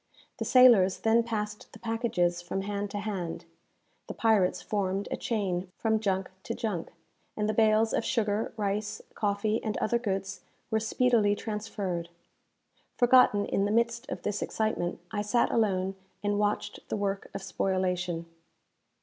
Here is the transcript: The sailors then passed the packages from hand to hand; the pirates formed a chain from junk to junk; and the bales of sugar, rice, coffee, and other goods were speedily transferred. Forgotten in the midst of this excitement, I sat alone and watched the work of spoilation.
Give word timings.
The 0.39 0.45
sailors 0.45 1.01
then 1.01 1.21
passed 1.21 1.71
the 1.73 1.77
packages 1.77 2.41
from 2.41 2.61
hand 2.63 2.89
to 2.89 2.97
hand; 2.97 3.45
the 4.07 4.15
pirates 4.15 4.59
formed 4.59 5.07
a 5.11 5.15
chain 5.15 5.69
from 5.77 5.99
junk 5.99 6.31
to 6.41 6.55
junk; 6.55 6.91
and 7.37 7.47
the 7.47 7.53
bales 7.53 7.93
of 7.93 8.03
sugar, 8.03 8.51
rice, 8.57 9.03
coffee, 9.13 9.63
and 9.63 9.77
other 9.77 9.99
goods 9.99 10.41
were 10.71 10.79
speedily 10.79 11.35
transferred. 11.35 12.09
Forgotten 12.97 13.45
in 13.45 13.65
the 13.65 13.71
midst 13.71 14.09
of 14.09 14.23
this 14.23 14.41
excitement, 14.41 14.99
I 15.11 15.21
sat 15.21 15.51
alone 15.51 15.93
and 16.23 16.39
watched 16.39 16.79
the 16.89 16.97
work 16.97 17.29
of 17.35 17.43
spoilation. 17.43 18.25